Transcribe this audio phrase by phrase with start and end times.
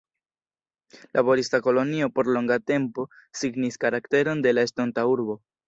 [1.15, 3.01] Laborista kolonio por longa tempo
[3.43, 5.35] signis karakteron de la estonta urbo.